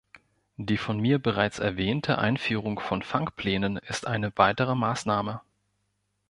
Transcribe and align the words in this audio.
Die 0.57 0.77
von 0.77 0.99
mir 0.99 1.19
bereits 1.19 1.59
erwähnte 1.59 2.17
Einführung 2.17 2.79
von 2.79 3.03
Fangplänen 3.03 3.77
ist 3.77 4.07
eine 4.07 4.31
weitere 4.35 4.73
Maßnahme. 4.73 5.41